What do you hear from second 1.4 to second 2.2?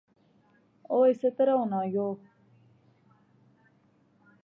ہونا یو